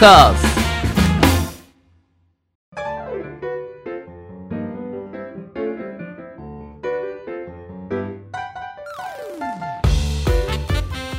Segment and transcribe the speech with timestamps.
[0.00, 0.60] ーカーズ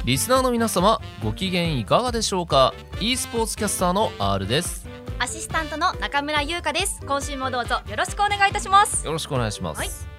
[0.04, 4.88] リスナーの皆様ご機嫌いかがでしょうか？e スポーツキャスターの R です。
[5.20, 7.00] アシスタントの中村優香です。
[7.06, 9.06] 今週もどうぞよろしくお願いいたします。
[9.06, 10.11] よろしくお願いします、はい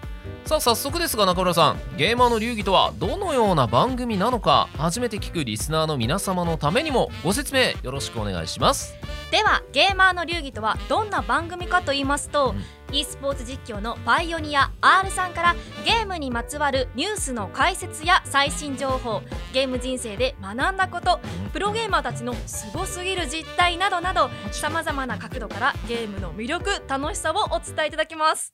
[0.45, 1.97] さあ早速ですが中村さん。
[1.97, 4.69] ゲーマーの流儀とはどのような番組なのか。
[4.77, 8.95] 初めて聞くリスナーの皆様のためにもご説明よろしくお願いします。
[9.31, 12.55] ではゲーマーの流儀とはどんな番組かと言いますと、
[12.93, 19.23] e スポーツ実況のパイオニア R さんからゲームにまつわるニュースの解説や最新情報
[19.55, 21.21] ゲーム人生で学んだこと
[21.55, 28.53] プロゲーマーたちのすごすぎる実態などなどさまざまな角度からゲームの魅力楽しさをお伝えいただきます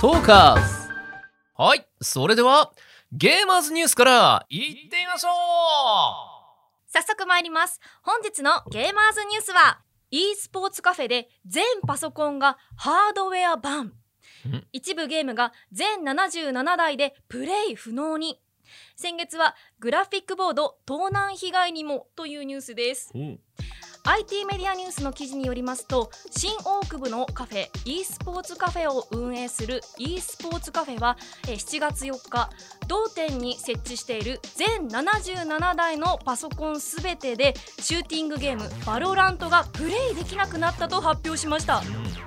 [0.00, 0.88] トーカーズ。
[1.56, 2.72] はいそれでは
[3.10, 5.28] ゲーマーズニュースからいってみましょ
[6.86, 7.80] 早速参ります。
[8.04, 9.80] 本日のゲーマーズニュースは
[10.12, 13.92] e スポーツカフェで全パソコンがハードウェア版ん？
[14.72, 18.40] 一部ゲームが全77台でプレイ不能に。
[18.94, 23.10] 先月はグラフィックボード盗難被害にもというニュースです。
[23.16, 23.22] う、う。
[23.22, 23.40] ん
[24.08, 32.48] IT メディアニュースの記事によりますと新大久保のカフェ e スポーツカフェを運営する e スポーツカフェは7月4日
[32.86, 41.82] 同店に設置している全77台のパソコンすべてでシューティングゲームバロラントがプレイできなくなったと発表しました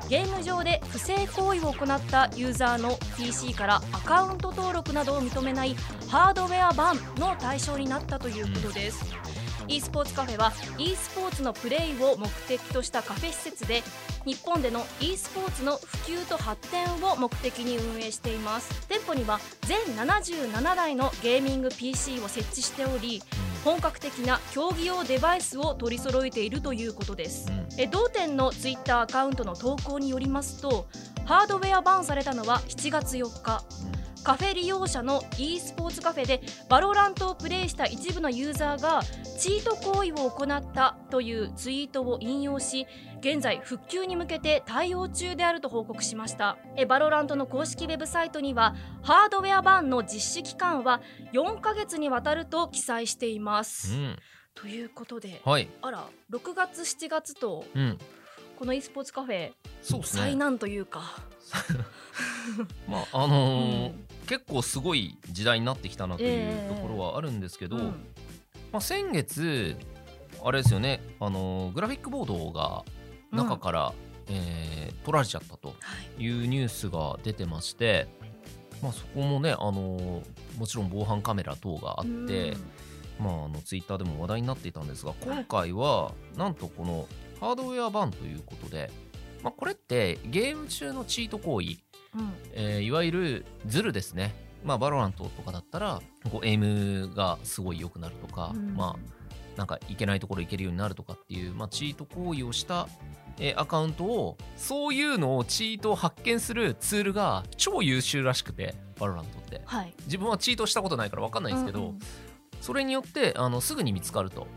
[0.07, 5.75] ゲーム上で不正行為を行ったユーザーの PC からアカウント登録などを認めない
[6.09, 9.30] ハードウェア版の対象になったということです。
[9.71, 13.83] E スポーツカフェは e スポーツのプレイを目的としたカフェ施設で
[14.25, 18.85] 日本での e スポーツの普及と発展を目的に運営しています。
[18.87, 23.23] 店舗には全77台のゲーミング PC を設置しており
[23.63, 27.49] 本格的な競技用デバイスを取り揃えているということです。
[27.77, 30.87] え同店のツイッターアカウントの投稿によりますと
[31.25, 33.63] ハードウェアバンされたのは7月4日
[34.23, 39.01] カフェ利用者の e スポーツカフェで VALORANTをプレイした一部のユーザーが
[39.39, 42.85] チート行為を行ったというツイートを引用し
[43.19, 46.57] 現在復旧に向けて対応中であると報告しました。
[46.75, 51.01] え VALORANTの公式ウェブサイトにはハードウェア版の実施期間は
[51.33, 54.19] 4ヶ月にわたると記載しています、うん。
[54.53, 55.67] ということではい。
[55.81, 57.97] あら6月7月とうん
[58.61, 60.05] この e スポーツカフェそうね。
[60.05, 61.01] 災難というか、
[62.87, 64.07] まああのーうん。
[64.27, 67.85] 結構すごい時代になってきたなというところはあるんですけど、うん。
[68.71, 69.75] まあ、先月
[70.45, 72.83] あれですよね、あのーグラフィックボードが
[73.31, 73.93] 中から、
[74.29, 75.73] えー取られちゃったとは
[76.19, 76.23] い。
[76.23, 78.07] いうニュースが出てまして、
[78.83, 80.23] まあ、そこもね、あのー
[80.59, 82.55] もちろん防犯カメラ等があって、
[83.19, 87.07] まあ、あのツイッターでも話題になっていたんですが今回はなんとこの
[87.41, 88.91] ハードウェア BAN ということで、
[89.43, 91.67] まあ、これってゲーム中のチート行為
[92.15, 92.33] うん。
[92.53, 94.35] えーいわゆるズルですね。
[94.63, 98.75] まあ、 VALORANT とかだったら、こう、エイムがすごい良くなるとか、うん。
[98.75, 102.87] まあ、なんかいけないところ行けるようになるとかっていう、まあ、チート行為をした、
[103.39, 109.61] えーアカウントを、そういうのをチートを発見するツールが超優秀らしくて、 VALORANT って。
[109.65, 109.93] はい。
[110.05, 111.99] 自分はチートしたことないから分かんないんですけど、うんうん。
[112.61, 114.47] それによってあのすぐに見つかると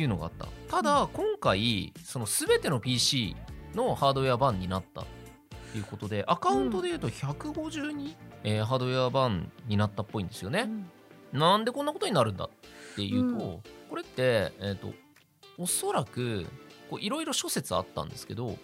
[0.00, 0.46] いうのがあった。
[0.68, 3.36] ただ、今回、その全ての PC
[3.74, 8.14] のハードウェア BAN になったということで、アカウントでいうと152、
[8.44, 10.62] えーハードウェア BAN になったっぽいんですよね。
[10.62, 10.90] うん
[11.32, 12.50] なんでこんなことになるんだっ
[12.94, 14.92] ていうと、うんこれって、えっ、と、
[15.58, 16.46] おそらく、
[16.90, 18.56] こういろいろ諸説あったんですけど、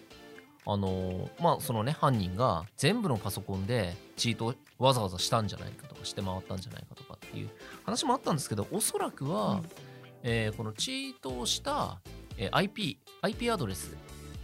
[0.65, 7.49] あのーまあそのね犯人が全部のパソコンでチートをわざわざしたんじゃないかとかして回ったんじゃないかとかっていう
[7.83, 9.63] 話もあったんですけどおそらくは、うん
[10.23, 11.99] えーこのチートをした、
[12.37, 13.95] えー IP, IP アドレス。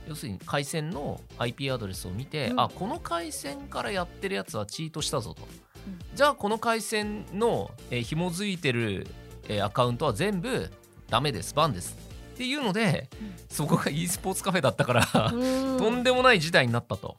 [0.08, 2.60] 要するに回線の IP アドレスを見て、うん。
[2.62, 5.42] あこの回線からやってるやつはチートしたぞと、
[5.88, 6.00] うん。
[6.16, 9.08] じゃあこの回線の、えー紐づいてる、
[9.48, 10.70] えーアカウントは全部
[11.10, 11.54] ダメです。
[11.54, 11.98] バンです。
[12.34, 13.34] っていうので、うん。
[13.50, 15.78] そこが e スポーツカフェだったから、うん。
[15.78, 17.16] とんでもない事態になったと。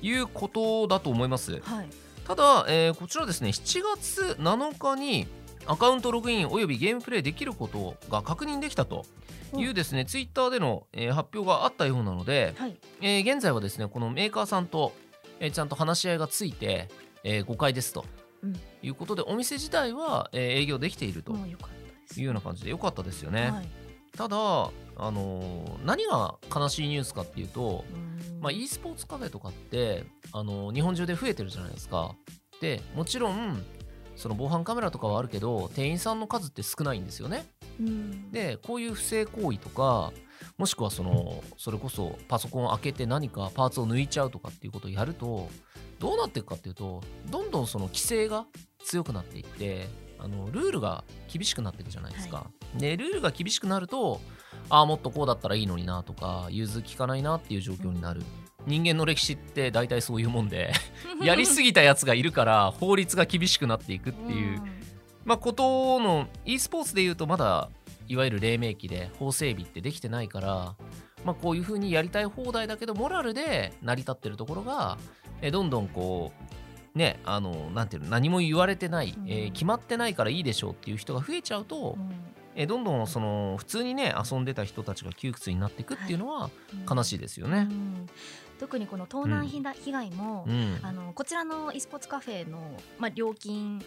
[0.00, 1.60] いうことだと思います。
[1.60, 1.88] はい。
[2.26, 3.50] ただ、えーこちらですね。
[3.50, 5.26] 7月7日に
[5.66, 9.04] アカウントログインおよびゲームプレイできることが確認できたと
[9.56, 12.76] いうですね、ツイッターでの、えー発表があったようなので、はい。
[13.00, 14.92] えー現在はですねこのメーカーさんと、
[15.40, 16.88] えーちゃんと話し合いがついて、
[17.22, 18.04] えー誤解ですと、
[18.42, 18.56] うん。
[18.82, 21.36] いうことでお店自体は、えー営業できているとい
[22.20, 23.50] うような感じでよかったですよね。
[23.50, 23.68] はい。
[24.16, 24.70] ただ、あ
[25.10, 28.40] のー何が悲しいニュースかっていうと、うん。
[28.40, 32.14] まあ、e スポーツカフェとかって、あの日本中で増えてるじゃないですか。
[32.60, 33.62] でもちろん
[34.16, 37.46] その防犯カメラとかはあるけど店員さんの数って少ないんですよね。
[37.80, 40.12] うんでこういう不正行為とか、
[40.58, 45.48] もしくはそのそれこそパソコンを開けて何かパーツを抜いちゃうとかっていうことをやると
[45.98, 48.46] どうなっていくかっていうとどんどんその規制が
[48.84, 49.88] 強くなっていって
[50.18, 52.50] あのルールが厳しくなっていくじゃないですか。
[52.76, 54.20] でルールが厳しくなると
[54.68, 58.22] ああもっとこうだったらいいのになとか融通きかないなっていう状況になる。
[58.66, 60.72] 人間の歴史って大体そういうもんで
[61.22, 64.62] やりすぎたやつがいるから法律が厳しくなっていくっていう、
[65.24, 67.70] まあ、ことの e スポーツでいうとまだ
[68.08, 70.74] いわゆる黎明期で法整備ってできてないから、
[71.24, 74.98] まあ、こういうふうにやりたい放題だけどモラルで成り立ってるところが
[75.40, 76.32] えどんどんこ
[76.94, 79.28] うねあのなんていうの何も言われてない、うん。
[79.28, 81.96] えー決まってないからいいでしょうっていう人が増えちゃうと、
[82.54, 86.50] えどんどんその普通にね遊んでた人たちが窮屈になっていくっていうのは
[86.90, 87.68] 悲しいですよね。
[87.70, 88.06] うん。
[88.58, 90.78] 特にこの盗難被害被害も、うん。
[90.82, 92.58] あのこちらの e スポーツカフェの、
[92.98, 93.82] まあ、料金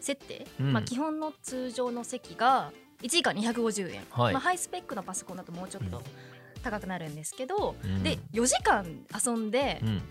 [0.00, 0.72] 設定、うん。
[0.72, 2.72] まあ、基本の通常の席が
[3.02, 4.32] 1時間250円、はい。
[4.32, 6.02] まあ、ハイスペックのパソコンだともうちょっと
[6.62, 8.02] 高くなるんですけど、うん。
[8.02, 8.84] で4時間
[9.24, 10.02] 遊んでうん、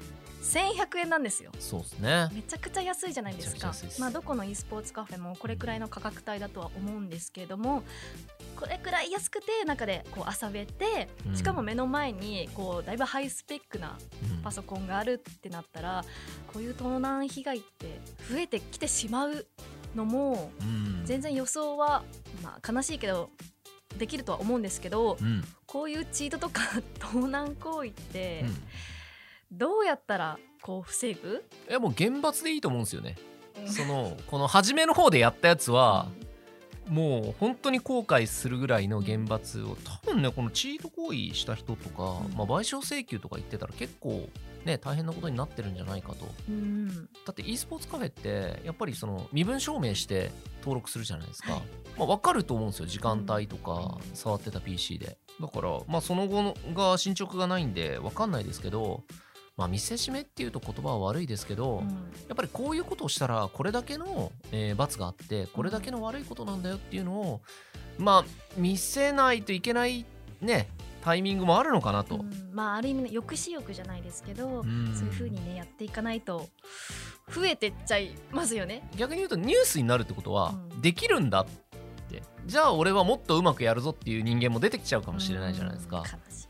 [0.46, 1.52] 1100円なんですよ。
[1.60, 2.30] そうですね。
[2.32, 3.74] めちゃくちゃ安いじゃないですか。
[4.00, 7.84] まあ、どこの e スポーツカフェもこれくらいの価格帯だとは思うんですけれども
[8.56, 11.36] これくらい安くて中でこう遊べてうん。
[11.36, 13.98] しかも目の前にこうだいぶハイスペックな
[14.32, 14.42] うん。
[14.44, 16.06] パソコンがあるってなったら
[16.54, 18.00] こういう盗難被害って
[18.30, 19.46] 増えてきてしまう
[19.96, 21.02] のもうん。
[21.06, 22.04] 全然予想は、
[22.44, 23.30] まあ、悲しいけど
[23.98, 25.44] できるとは思うんですけどうん。
[25.66, 26.62] こういうチートとか
[27.00, 28.56] 盗難行為ってうん
[29.58, 33.16] どうやったらこう防ぐ、いやもう厳罰でいいと思うんですよね。
[33.68, 36.10] そのこの初めの方でやったやつは
[36.90, 42.36] もう本当に後悔するぐらいの厳罰を多分ねこのチート行為した人とか、うん。
[42.36, 44.28] まあ、賠償請求とか言ってたら結構
[44.66, 46.28] ね大変なことになってるんじゃないかと。
[46.50, 46.88] うん。
[47.06, 51.62] だって e スポーツカフェってやっぱりその身分証明して登録するじゃないですか、はい。
[51.98, 52.88] まあ、分かると思うんですよ。
[52.88, 54.16] 時間帯とかうん。
[54.16, 55.18] 触ってた PC で。
[55.40, 59.04] だからまあその後のが進捗がないんで分かんないですけど
[59.58, 61.88] まあ見せしめっていうと言葉は悪いですけど、うん
[62.28, 67.42] やっぱりこういうことをしたらこれだけの、えー罰があってこれだけの悪いことなんだよっていうのを
[67.98, 68.26] まあ
[68.58, 70.06] 見せないといけない
[70.42, 70.68] ね
[71.04, 72.16] タイミングもあるのかなと。
[72.18, 76.50] うんまあある意味の抑止力じゃないですけど、うんそういう風にねやっていかないと
[77.32, 78.90] 増えてっちゃいますよね。
[78.98, 81.46] 逆に言うとニュースになるってことは、うんできるんだっ
[82.10, 86.00] てじゃあ俺はもっとうまくやるぞっていう人間も出てきちゃうかもしれないじゃないですか。
[86.00, 86.45] うん悲しい。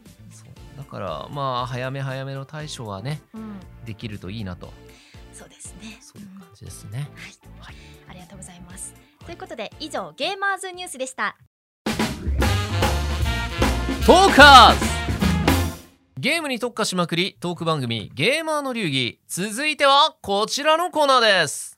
[0.77, 4.73] だからまあ早め早めの対処はねうん、できるといいなと
[5.35, 5.97] そうですね。
[5.99, 7.09] そういう感じですね。
[7.59, 7.75] はい、
[8.09, 8.93] ありがとうございます。
[9.25, 11.35] ということで以上ゲーマーズニュースでした。
[14.05, 14.85] トーカーズ
[16.17, 21.75] ゲームに特化しまくりトーク番組ゲーマーの流儀続いてはこちらのコーナーです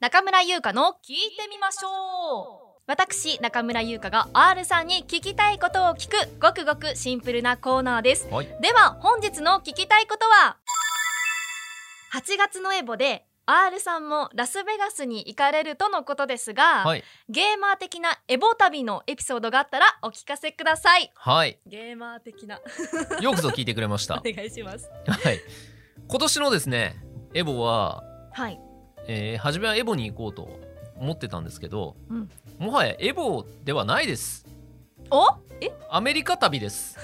[0.00, 2.61] 中村優香の聞いてみましょう。
[2.86, 8.28] 私中村優香が R さんに聞きたいことを聞くごくごくシンプルなコーナーです。
[8.28, 8.46] はい。
[8.60, 10.56] では本日の聞きたいことは
[12.12, 17.04] 8月のエボで R さんもラスベガスに行かれるとのことですが、はい。
[17.28, 21.12] ゲーマー的なエボ旅のエピソードがあったらお聞かせください。
[21.14, 21.60] はい。
[21.66, 22.60] ゲーマー的な。
[23.22, 24.16] よくぞ聞いてくれました。
[24.16, 24.90] お願いします。
[25.06, 25.40] はい。
[26.08, 26.96] 今年のですね
[27.32, 28.02] エボは、
[28.32, 28.58] はい。
[29.06, 30.48] えー初めはエボに行こうと
[31.02, 32.30] 思ってたんですけど、うん。
[32.58, 34.46] もはやエボではないです。
[35.10, 35.26] お？
[35.60, 35.72] え？
[35.90, 36.96] アメリカ旅です。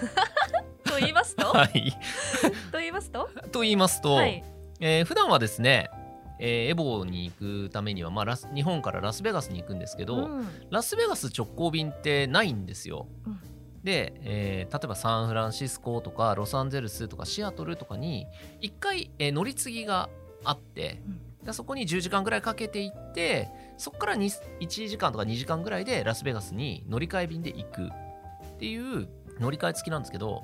[0.89, 1.49] と言いますと？
[1.53, 1.93] はい。
[2.71, 3.29] と言いますと？
[3.51, 4.45] と言いますと、はい。
[4.81, 5.91] えー普段はですね、
[6.39, 7.35] えーエボに行
[7.67, 10.49] くためには、まあ、ラス日本からラスベガスに行くんですけど、うん。
[10.71, 13.09] ラスベガス直行便ってないんですよ。
[13.27, 13.41] うん。
[13.83, 18.29] で、えー例えばサンフランシスコとかロサンゼルスとかシアトルとかに
[18.63, 20.09] 1回、えー乗り継ぎが
[20.45, 21.19] あって、うん。
[21.19, 29.09] でそこに10時間ぐらいかけて行ってそこからに1時間とか2時間ぐらいでラスベガスに乗り換え便で行くっていう
[29.41, 30.43] 乗り換え付きなんですけど、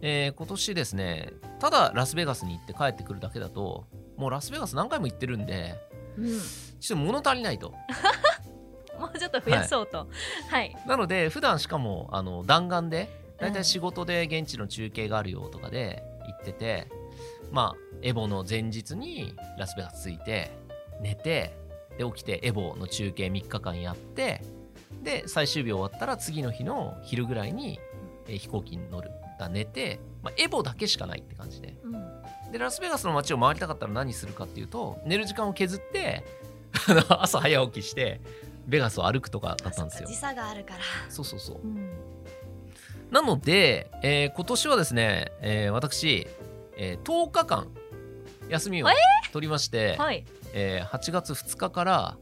[0.00, 5.74] えー今年ですねただラスベガスに行って帰ってくるだけだともうラスベガス何回も行ってるんで
[6.18, 6.40] うん。
[6.80, 7.74] ちょっと物足りないと。
[8.98, 10.08] もうちょっと増やそうと。
[10.50, 16.88] はい、なので普段しかもあの弾丸で大うん体仕事で現地の中継があるよとかで行ってて、
[17.52, 20.50] まあエボの前日にラスベガス着いて
[21.00, 21.56] 寝て
[21.96, 24.42] で起きてエボの中継3日間やって
[25.02, 27.80] で最終日終わったら次の日の昼ぐらいに、
[28.26, 29.10] えー飛行機に乗る。
[29.38, 31.76] だ寝て、まあ、エボだけしかないって感じで。
[31.84, 31.88] う
[32.48, 36.24] ん、でラスベガスの街を回りたかったら何するかっていうと寝る時間を削って
[37.08, 38.20] 朝早起きして
[38.66, 40.08] ベガスを歩くとかだったんですよ。
[40.08, 41.60] 時差があるから、そうそうそう。
[41.62, 41.90] うん、
[43.10, 46.26] なので、えー今年はですね、えー私、
[46.76, 47.68] えー10日間
[48.48, 48.94] 休みをえ
[49.32, 50.24] 取りまして、はい。
[50.54, 52.16] えー8月2日から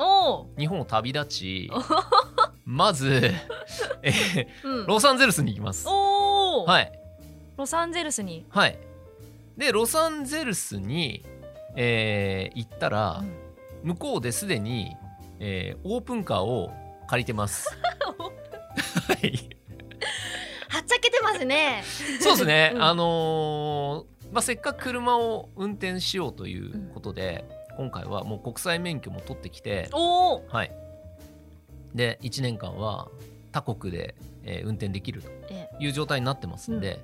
[0.59, 1.71] 日本を旅立ち
[2.65, 3.33] まず、
[4.03, 5.87] えーうん、ロサンゼルスに行きます。
[5.87, 6.93] はい。
[7.57, 8.79] ロサンゼルスに、はい。
[9.57, 11.25] でロサンゼルスに、
[11.77, 13.89] えー行ったら、うん。
[13.91, 14.97] 向こうですでに、
[15.39, 16.73] えーオープンカーを
[17.09, 17.69] 借りてます。
[19.07, 19.49] はい。
[20.69, 21.85] はっちゃけてますね。
[22.21, 22.83] そうですね、うん。
[22.83, 27.47] あのーまあ、せっかく車を運転しようということで、
[27.79, 30.71] 今回はもう国際免許も取ってきて、はい、
[31.95, 33.09] で1年間は
[33.51, 34.15] 他国で、
[34.45, 37.01] えー運転できるとえいう状態になってますんで、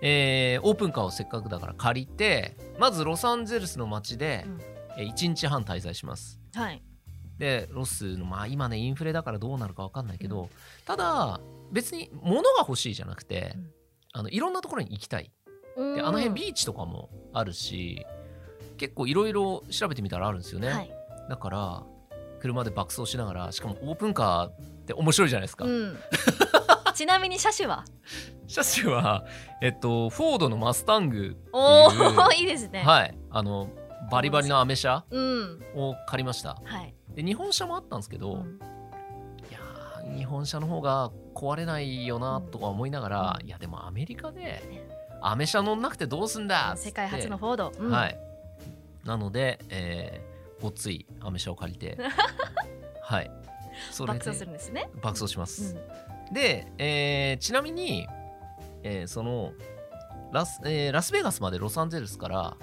[0.00, 4.60] えーオープンカーをせっかくだから借りてまずロサンゼルスの街で、うん。
[4.98, 6.40] えー1日半滞在します。
[6.56, 6.82] はい。
[7.38, 10.50] でロスのまあ今ねインフレだからどうなるか分かんないけど、
[10.84, 11.38] ただ
[11.70, 13.70] 別に物が欲しいじゃなくて、うん。
[14.14, 15.30] あのいろんなところに行きたい
[15.76, 18.04] でであの辺ビーチとかもあるし
[18.76, 20.90] 結構いろいろ調べてみたらあるんですよね、はい。
[21.28, 21.82] だから
[22.40, 24.52] 車で爆走しながらしかもオープンカーっ
[24.86, 25.98] て面白いじゃないですか、うん、
[26.94, 27.84] ちなみに車種は？
[28.46, 29.24] 車種は
[29.62, 32.82] えっとフォードのマスタングおっていうお いいですね。
[32.82, 33.16] はい。
[33.30, 33.68] あの
[34.10, 35.62] バリバリのアメ車うん。
[35.74, 36.60] を借りました。
[36.62, 38.40] はい、で日本車もあったんですけど、うん。
[38.40, 43.46] いやー日本車の方が壊れないよなとか思いながら、うん。
[43.46, 44.84] いやでもアメリカで
[45.26, 46.74] アメ車乗んなくてどうすんだ？
[46.76, 47.90] 世界初のフォード、うん。
[47.90, 48.18] はい。
[49.04, 51.98] なので、えー、ごっついアメ車を借りて。
[53.02, 53.30] はい。
[53.90, 56.34] それで爆走するんですね、爆走しまうす、ん。
[56.34, 58.06] で、えーちなみに、
[58.82, 59.52] えーその
[60.32, 62.56] ラス,、えーラスベガスまでロサンゼルスから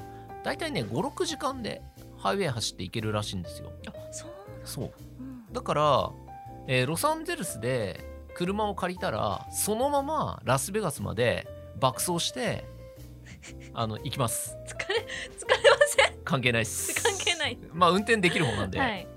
[0.44, 1.82] だいたいね56時間で
[2.18, 3.72] ハイウェイ走って行けるらしいんですよ。
[3.88, 4.32] あそう
[4.64, 4.92] そう。
[5.20, 5.46] うん。
[5.52, 6.12] だから、
[6.68, 11.46] えーロサンゼルスで車を借りたらそのままラスベガスまで
[11.82, 12.64] 爆走して
[13.74, 14.56] あの行きます。
[14.68, 16.18] 疲れ疲れません？
[16.24, 17.04] 関係ないっす。
[17.04, 17.58] 関係ない。
[17.74, 19.08] まあ運転できる方なんで、はい、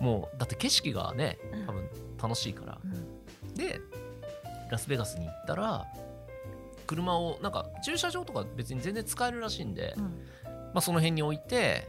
[0.00, 1.66] もうだって景色がねうん。
[1.66, 1.88] 多分
[2.20, 2.78] 楽しいから。
[2.84, 3.54] うん。
[3.54, 3.80] で
[4.70, 5.86] ラスベガスに行ったら
[6.86, 10.02] 車をなんか駐車場とか別に全然使えるらしいんで、うん。
[10.02, 10.10] ま
[10.74, 11.86] あ、その辺に置いて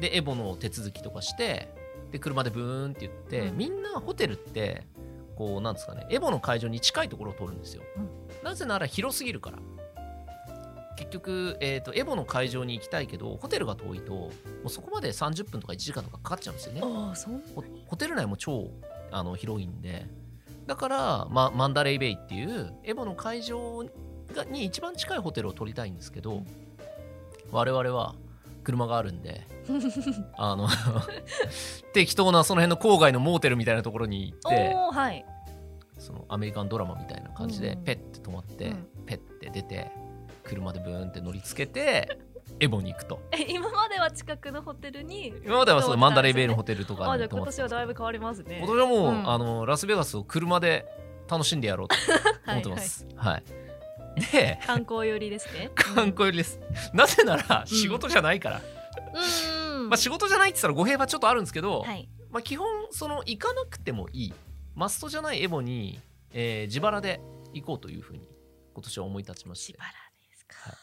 [0.00, 1.72] でエボの手続きとかして
[2.10, 3.56] で車でブーンって言って、うん。
[3.56, 4.86] みんなホテルって
[5.36, 8.44] こうなんですかねエボの会場に近いところを通るんですよ、うん。
[8.44, 9.58] なぜなら広すぎるから。
[10.96, 14.30] 結局、えー、とエボの会場に行きたいけどホテルが遠いとも
[14.66, 16.82] うそこまで30分とか1時間とかかかっちゃうんですよね。
[16.84, 18.70] ああそんなホホテル内も超
[19.10, 20.06] あの広いんで。
[20.66, 23.84] だから、ま、マンダレイベイっていうエボの会場
[24.34, 26.44] がに一番近いホテルを取りたいんですけど
[27.50, 28.14] 我々は
[28.62, 29.46] 車があるんで
[30.36, 30.68] あの
[31.92, 35.24] 適当なその辺の郊外のモーテルみたいなところに行ってはい。
[35.98, 37.84] そのアメリカンドラマみたいな感じでうん。
[37.84, 38.88] ペッて止まって、うん。
[39.06, 39.92] ペッて出て
[40.44, 42.18] 車でブーンって乗りつけて
[42.58, 43.20] エボに行くと。
[43.32, 48.58] え今までは近くのホテルに今まではそう泊まマンダレイベイのホテルとかに泊まって今年はだいぶ変わりますね。
[48.58, 49.30] 今年はもう、うん。
[49.30, 50.86] あのラスベガスを車で
[51.28, 51.96] 楽しんでやろうと
[52.48, 53.06] 思ってます。
[53.14, 53.44] はい、
[54.20, 55.70] で観光寄りですね。
[55.74, 56.60] 観光寄りです。
[56.92, 58.60] なぜなら仕事じゃないから、
[59.76, 62.08] うんまあ、仕事じゃないって言ったら語弊はちょっとあるんですけど、はい。
[62.30, 64.34] まあ、基本その行かなくてもいい。
[64.74, 66.00] マストじゃないエボに、
[66.32, 67.20] えー自腹で
[67.52, 68.22] 行こうというふうに
[68.72, 69.78] 今年は思い立ちまして。
[69.78, 69.92] 自、腹
[70.28, 70.78] ですか。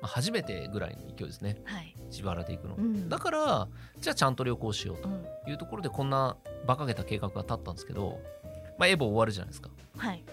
[0.00, 1.60] まあ、初めてぐらいの勢いですね。
[1.64, 2.76] はい、自腹で行くの。
[2.76, 3.08] うん。
[3.08, 5.24] だからじゃあちゃんと旅行しよううん。
[5.44, 8.20] というところでこんな馬鹿げた計画が立ったんですけど、
[8.78, 9.70] まあ、エボ終わるじゃないですか。
[9.96, 10.24] はい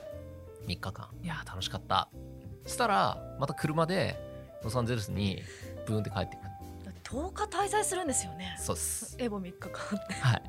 [0.67, 1.09] 3日間。
[1.23, 2.09] いやー楽しかった。
[2.65, 4.15] そしたらまた車で
[4.63, 5.41] ロサンゼルスに
[5.85, 6.49] ブーンって帰ってくる。
[7.03, 8.57] 10日滞在するんですよね。
[8.59, 9.15] そうっす。
[9.19, 9.71] エボ3日間
[10.21, 10.41] はい。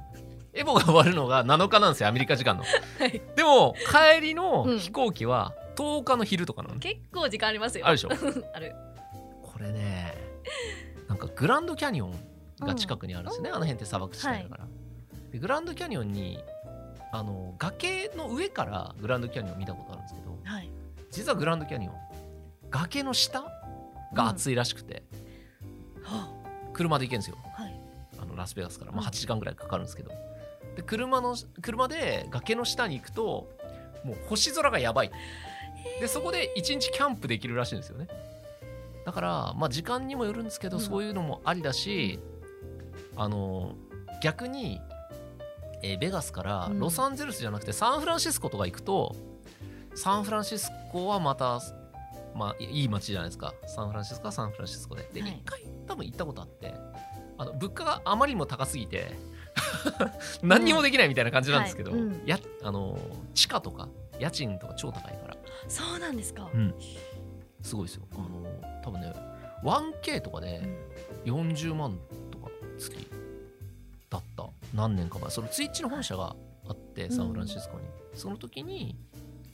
[0.54, 2.64] エボが終わるのが7日なんですよアメリカ時間の。
[2.64, 3.22] はい。
[3.36, 3.74] でも
[4.14, 7.86] 帰りのうん飛行機は10日の昼とかなの、結構時間ありますよ。
[7.86, 8.08] あるでしょ？
[8.54, 8.74] ある。
[9.42, 10.14] これね
[11.08, 12.14] なんかグランドキャニオン
[12.60, 13.56] が近くにあるんですよね、うん。
[13.56, 14.66] あの辺って砂漠地帯だから、
[15.30, 16.42] でグランドキャニオンに
[17.12, 19.97] あの崖の上からグランドキャニオンを見たことある？
[21.10, 21.94] 実はグランドキャニオン
[22.70, 23.44] 崖の下
[24.14, 25.02] が暑いらしくて、
[26.02, 26.28] は
[26.72, 27.36] 車で行けるんですよ。
[27.58, 27.80] あはい。
[28.20, 29.08] あのラスベガスから、まあ、うん。
[29.08, 30.10] 8時間ぐらいかかるんですけど、
[30.76, 33.48] で車の車で崖の下に行くと
[34.04, 35.10] もう星空がやばい。
[36.00, 38.08] でそこで1日キャンプできるらしいんですよね。
[39.04, 40.82] だからまあ時間にもよるんですけど、うん。
[40.82, 42.20] そういうのもありだし
[43.16, 43.74] あの
[44.22, 44.80] 逆に、
[45.82, 46.78] えーベガスからうん。
[46.78, 49.16] ロサンゼルスじゃなくてサンフランシスコとか行くと
[49.94, 51.60] サンフランシスコはまた
[52.34, 53.54] まあいい街じゃないですか。
[53.66, 55.08] サンフランシスコはサンフランシスコで。
[55.12, 55.30] で、はい。
[55.32, 56.74] 一回多分行ったことあって。
[57.38, 59.12] あの物価があまりにも高すぎて
[60.42, 62.26] 何にもできないみたいな感じなんですけど、はいうん。
[62.26, 62.98] やあの
[63.32, 65.36] 地価とか家賃とか超高いから、
[65.68, 66.74] そうなんですか、うん、
[67.62, 68.02] すごいですよ。
[68.12, 69.12] あの多分ね
[69.62, 70.62] 1K とかで
[71.24, 71.98] 40万
[72.30, 73.08] とか月
[74.10, 74.48] だった。
[74.74, 75.30] 何年か前。
[75.30, 76.34] そのツイッチの本社が
[76.68, 77.12] あってん。
[77.12, 78.96] サンフランシスコに、その時に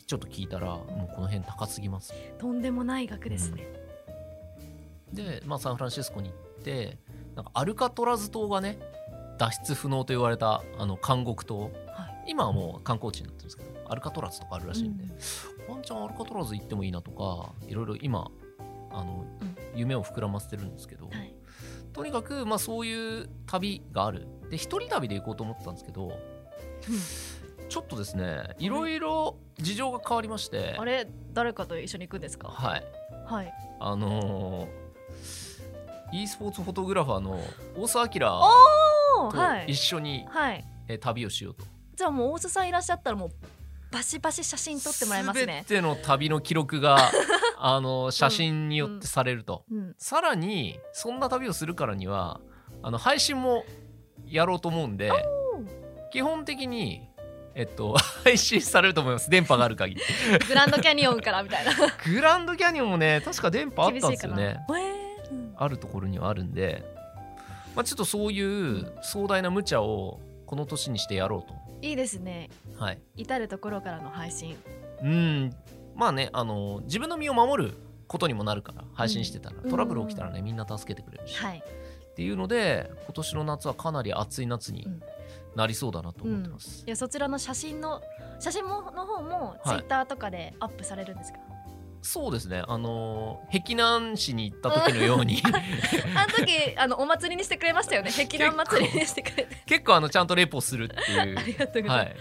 [0.06, 2.12] ちょっと聞いたらもうこの辺高すぎます。
[2.38, 3.66] とんでもない額ですね、
[5.12, 6.98] で、まあ、サンフランシスコに行って
[7.34, 8.78] なんかアルカトラズ島がね
[9.38, 11.72] 脱出不能と言われたあの監獄島、はい。
[12.28, 15.04] 今はもう観光地になってるんですけどアルカトラズとかあるらしいんで、
[15.68, 18.30] ワンチャンアルカトラズ行ってもいいなとかいろいろ今
[18.90, 19.54] あの、うん。
[19.76, 21.34] 夢を膨らませてるんですけど、はい。
[21.92, 24.28] とにかく、まあ、そういう旅がある。
[24.50, 26.12] で一人旅で行こうと思ってたんですけど
[27.74, 28.68] ちょっとですねい。
[28.68, 30.76] ろいろ事情が変わりまして。
[30.78, 32.46] あれ誰かと一緒に行くんですか？
[32.46, 32.84] はい。
[33.26, 33.52] はい。
[33.80, 37.40] あのー e スポーツフォトグラファーの
[37.76, 38.20] 大沢明
[39.32, 40.64] と一緒に、はい。
[40.86, 41.64] えー旅をしようと。
[41.96, 43.30] じゃあもう大須さんいらっしゃったらもう
[43.90, 45.64] バシバシ写真撮ってもらいますね。
[45.66, 46.96] 全ての旅の記録が
[47.58, 49.94] あの写真によってされると、うん。
[49.98, 52.40] さらにそんな旅をするからには
[52.82, 53.64] あの配信も
[54.28, 55.10] やろうと思うんで
[56.12, 57.08] 基本的に
[57.54, 57.94] えっと
[58.24, 59.30] 配信されると思います。
[59.30, 60.00] 電波がある限り。
[60.46, 61.72] グランドキャニオンからみたいな。
[62.04, 64.58] グランドキャニオンもね確か電波あったんですよね。
[64.68, 65.30] えー。
[65.30, 66.84] うんあるところにはあるんで、
[67.76, 71.54] まあ、ちょっとそういう壮大な無茶をこの年にしてやろうと。
[71.80, 72.50] いいですね。
[72.76, 72.98] はい。
[73.16, 74.56] 至る所からの配信。
[75.02, 75.54] うん。
[75.94, 77.74] まあねあの自分の身を守る
[78.08, 79.70] ことにもなるから配信してたら、うん。
[79.70, 81.62] トラブル起きたらねみんな助けてくれるし、はい
[82.14, 85.02] っていうので今年の夏はかなり暑い夏にうん。
[85.56, 88.02] なりそうだなと思ってます、いやそちらの写真の
[88.40, 91.38] 写真もの方もツイッターとかでアップされるんですか、
[92.04, 92.62] そうですね。
[92.68, 95.42] あの碧南市に行った時のように。
[96.14, 98.10] あの時あのお祭りにしてくれましたよね。
[98.12, 99.62] 碧南祭りにしてくれて。
[99.64, 102.16] 結構あのちゃんとレポするってあいう りがとうございます、はい。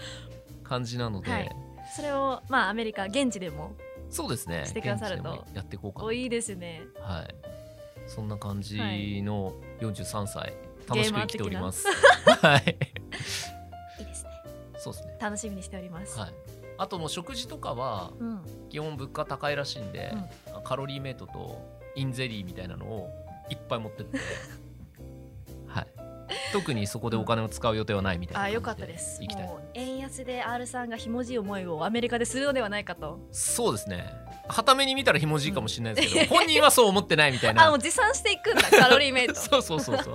[0.62, 1.56] 感じなので、はい。
[1.94, 3.72] それをまあアメリカ現地でも
[4.08, 4.64] そうですね。
[4.64, 6.82] してくださるとやっていこうかいいですね。
[7.00, 7.34] はい。
[8.06, 8.76] そんな感じ
[9.22, 10.54] の43歳、
[10.92, 11.26] ゲーマー的な？
[11.26, 11.86] 楽しく生きております。
[12.42, 12.78] はい。
[13.98, 14.30] いいですね
[14.78, 15.16] そうですね。
[15.20, 16.34] 楽しみにしております、はい。
[16.76, 20.12] あともう食事とかはうん基本物価高いらしいんで、
[20.64, 21.62] カロリーメイトと
[21.94, 23.10] インゼリーみたいなのを
[23.48, 24.18] いっぱい持ってって、
[25.66, 25.86] はい。
[26.52, 34.06] 特にそこでお金を使う予定はないみたいな感じあよかったです行きたいもう円安で R さんがひもじい思いをアメリカでするのではないかとそうですね。
[34.46, 37.66] はために見たらひもじいかもしれないですけど、本人はそう思ってないみたいな。
[37.66, 40.14] あもう持参していくんだカロリーメイト そうそうそうそう。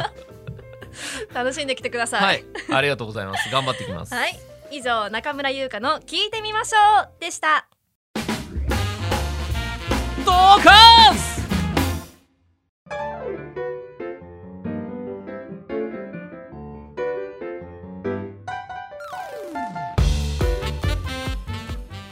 [1.34, 2.46] 楽しんできてくださいはい。
[2.72, 3.50] ありがとうございます。
[3.52, 4.14] 頑張ってきます。
[4.14, 4.40] はい、
[4.72, 7.68] 以上中村優香の聞いてみましょうでした
[10.26, 11.29] ドカン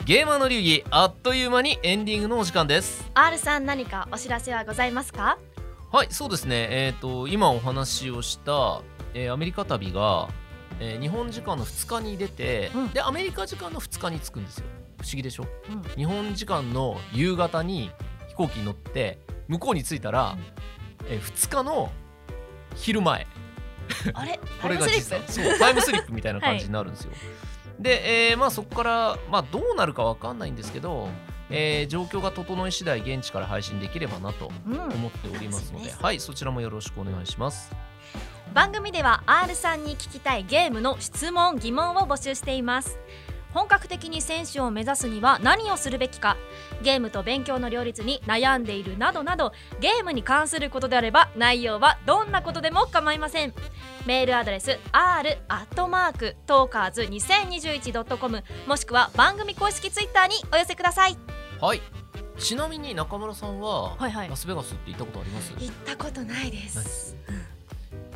[0.08, 3.10] ゲーマーの流儀あっという間にエンディングのお時間です。
[3.14, 5.38] R さん何かお知らせはございますか？
[5.92, 6.68] はいそうですね。
[6.72, 8.82] えっ、と今お話をした、
[9.14, 10.30] えーアメリカ旅が、
[10.80, 12.90] えー日本時間の2日に出て、うん。
[12.94, 14.66] でアメリカ時間の2日に着くんですよ。
[14.98, 15.46] 不思議でしょ？
[15.70, 15.82] うん。
[15.98, 17.92] 日本時間の夕方に
[18.30, 20.38] 飛行機に乗って向こうに着いたら、
[21.10, 21.92] えー2日の
[22.76, 23.28] 昼前。
[24.14, 24.40] あれ？
[24.62, 27.12] これが実際そうタイムスリップみたいな感じになるんですよ。
[27.80, 31.10] で、えーまあ、そこから、まあ、どうなるかわかんないんですけど、
[31.50, 34.80] えー状況が整い次第現地から配信できればなとうん。
[34.80, 37.74] 思っておりますので、楽しみですはいそちらもよろしくお願いします。
[38.54, 42.98] 番組では R さんに聞きたいゲームの質問疑問を募集しています
[43.54, 46.38] 本格的に選手を目指すには何をするべきか
[46.82, 53.54] ゲームと勉強の両立に悩んでいるなどなどゲームに関することであれば内容はどんなことでも構いません。
[54.06, 61.18] メールアドレス r アットマークトーカーズ 2021.com もしくは番組公式ツイッターにお寄せください。
[61.60, 61.82] はい。
[62.38, 64.30] ちなみに中村さんは、はいはい。
[64.30, 65.54] ラスベガスって行ったことあります？
[65.58, 67.18] 行ったことないです。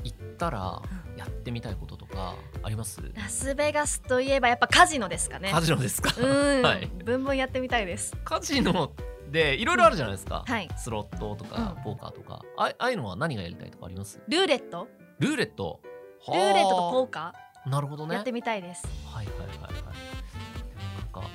[0.04, 0.82] 行ったら
[1.22, 3.02] やってみたいこととかあります？
[3.14, 5.52] ラスベガスといえばやっぱカジノですかね。
[5.52, 6.14] カジノですか？
[6.20, 6.26] う
[6.60, 6.88] ん、 はい。
[7.04, 8.16] ブンブンやってみたいです。
[8.26, 8.92] カジノ
[9.30, 10.68] でいろいろあるじゃないですか、はい。
[10.76, 11.84] スロットとかうん。
[11.84, 14.20] ポーカーとか、あああいうのは何がやりたいとかあります？
[14.28, 14.88] ルーレット？
[15.20, 15.80] ルーレット。
[16.28, 17.10] ルーレットとポーー？
[17.10, 17.34] カ
[17.66, 18.14] なるほどね。
[18.14, 18.84] ーやってみたいです。
[19.06, 19.60] はいはいはいはい。
[19.64, 21.30] なんか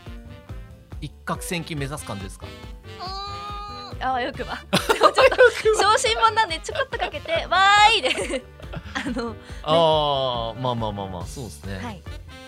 [1.00, 2.46] 一攫千金目指す感じですか？
[2.46, 4.02] うーん。
[4.02, 5.16] あわよくばちょっと
[5.80, 8.44] 小心者なんでちょこっとかけてわーいで
[9.06, 11.26] あのああまあまあまあまあ。
[11.26, 12.02] そうですね、はい。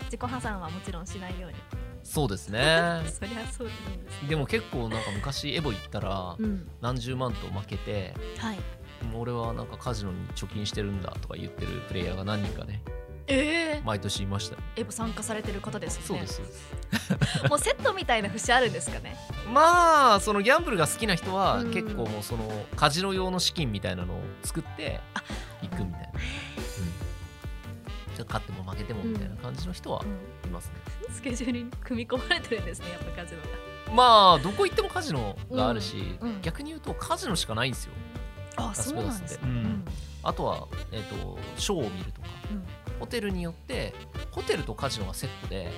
[0.05, 1.57] 自己破産はもちろんしないように。
[2.03, 3.03] そうですね。
[3.07, 3.73] そりゃそうで
[4.11, 6.69] すでも結構なんか昔エボ行ったらうん。
[6.81, 8.59] 何十万と負けてはい。
[9.13, 12.83] もう俺はなんかカジノに貯金してるんだとか言ってるプレイヤーが何人かね
[13.31, 16.27] ええ毎年いましたエボ参加されてる方ですよね。
[16.27, 17.49] そうです。
[17.49, 19.17] もうセットみたいな節あるんですかね？
[19.53, 21.71] まあそのギャンブルが好きな人はうん。
[21.73, 25.23] 結構もうそのカジノ用の資金みたいなのを作ってあ。
[25.63, 26.15] 行くみたいな、うん、
[28.15, 30.49] じゃあ勝っても負けてもみたいな感じの人はうん。
[30.49, 30.75] いますね、
[31.13, 33.49] スケジュールに組み込まれてるんですねやっぱカジノが。
[33.95, 36.29] まあどこ行ってもカジノがあるし、うん。
[36.29, 36.43] うん。
[36.43, 37.93] 逆に言うとカジノしかないんですよ。
[38.57, 39.11] あそうなんう
[39.47, 39.85] ん。
[40.23, 42.29] あとは、えー、とショーを見るとか。
[42.51, 42.65] うん
[42.99, 43.95] ホテルによって
[44.31, 45.71] ホテルとカジノがセットで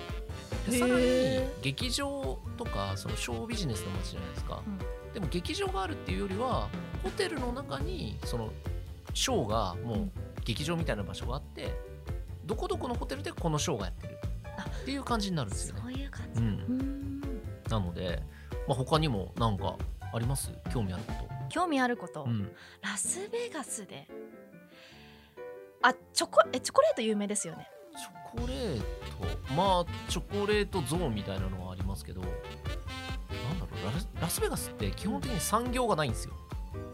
[0.68, 5.12] でさらに劇場とかそのショービジネスの街じゃないですか、うん。
[5.12, 6.68] でも劇場があるっていうよりは
[7.02, 8.50] ホテルの中にその
[9.14, 10.10] ショーがもう
[10.44, 11.74] 劇場みたいな場所があって
[12.44, 14.18] どこどこのホテルでこのショーがやってる
[14.56, 15.80] あっていう感じになるんですよね。
[15.84, 16.40] そういう感じ。
[16.40, 16.46] うん。
[16.46, 17.20] うん。
[17.68, 18.22] なので、
[18.66, 19.76] まあ、他にもなんか
[20.12, 20.50] あります？
[20.72, 21.12] 興味あるこ
[21.48, 22.50] 興味あること、と、うん、
[22.82, 24.06] ラスベガスで
[25.82, 27.68] あチョコえチョコレート有名ですよね。
[27.98, 28.84] チョコレート？
[29.54, 32.34] まあチョコレートゾーンみたいなのはありますけどなんだ
[33.60, 36.34] ろうラスラスベガスって基本的に産業がないんですよ。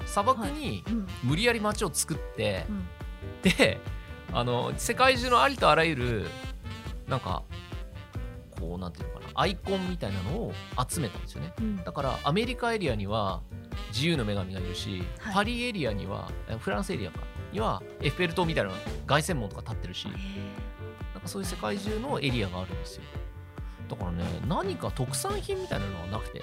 [0.06, 1.06] 砂漠にうん。
[1.24, 2.88] 無理やり街を作って、うん。
[3.42, 3.80] で
[4.32, 6.26] あの世界中のありとあらゆる
[7.08, 7.42] なんか
[8.58, 10.52] こうなんていうのかなアイコンみたいなのを
[10.88, 11.52] 集めたんですよね。
[11.58, 11.76] うん。
[11.84, 13.42] だからアメリカエリアには
[13.92, 15.34] 自由の女神がいるし、はい。
[15.34, 17.20] パリエリアにはえフランスエリアか
[17.56, 18.70] にはエッフェル塔みたいな
[19.06, 20.10] 凱旋門とか立ってるしへ
[21.14, 23.02] なんかそういう世界中のエリアがあるんですよ。
[23.88, 26.42] だからね何か特産品みたいなのはなくて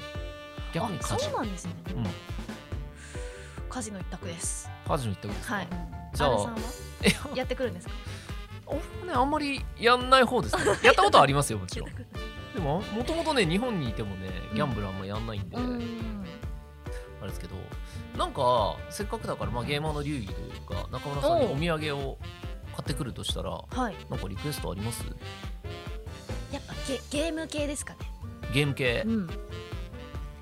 [0.74, 1.32] 逆にカジノ。
[1.32, 1.74] そうなんですね。
[1.96, 2.06] うん。
[3.70, 4.70] カジノ一択です。
[4.88, 5.68] カジノ行ったことですか、はい。
[6.14, 7.44] じゃあや。
[7.44, 7.94] ってくるんですか？
[8.66, 10.64] 俺もねあんまりやんない方ですね。
[10.84, 11.90] やったことはありますよもちろん。
[12.56, 16.26] でももともとね日本にいてもねギャンブルあんまやんないんで、うん
[17.24, 17.56] あれですけど
[18.18, 22.18] なんかせっかくだから、まあ、ゲーマーの流儀というか中村さんにお土産を
[22.76, 23.96] 買ってくるとしたらはい。
[24.10, 25.06] なんかリクエストあります？
[26.52, 28.00] やっぱゲゲーム系ですかね。
[28.54, 29.04] ゲーム系。
[29.06, 29.28] うん。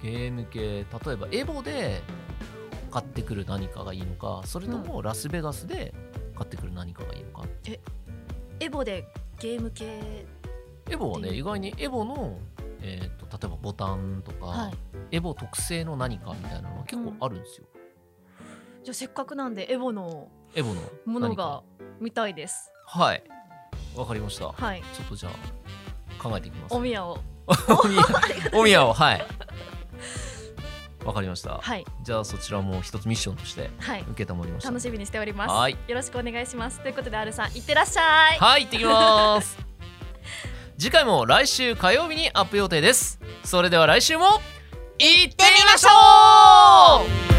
[0.03, 0.59] ゲーム系。
[0.61, 2.01] 例えばエボで
[2.89, 5.93] 買ってくる何かがいいのかそれともラスベガスで
[6.35, 7.45] 買ってくる何かがいいのか、
[8.59, 9.07] エボで
[9.39, 10.25] ゲーム系？
[10.89, 12.37] エボはね意外にエボの、
[12.81, 14.73] えー、と例えばボタンとか、はい。
[15.11, 17.65] エボ特製の何かみたいなのが結構あるんですよ、
[18.83, 21.63] じゃあせっかくなんでエボのエボのものが
[21.99, 22.71] 見たいです。
[22.85, 23.23] はい。
[23.95, 24.81] わかりました、はい。
[24.93, 26.75] ちょっとじゃあ考えていきます。
[26.75, 27.19] おみやを。
[28.53, 28.93] おみやを。
[28.93, 29.25] はい。
[31.05, 31.85] わかりました、はい。
[32.03, 34.01] じゃあそちらも一つミッションとしてはい。
[34.01, 34.69] 受けたまりました。
[34.69, 35.51] 楽しみにしております。
[35.51, 35.77] はい。
[35.87, 36.79] よろしくお願いします。
[36.79, 38.37] ということで R さんいってらっしゃい。
[38.39, 39.70] はい行ってきます
[40.81, 43.19] 次回も来週火曜日にアップ予定です。
[43.43, 44.41] それでは来週も
[44.97, 47.30] 行ってみましょう。